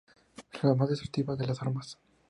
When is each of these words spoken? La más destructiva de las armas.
La 0.63 0.73
más 0.73 0.89
destructiva 0.89 1.35
de 1.35 1.45
las 1.45 1.61
armas. 1.61 1.99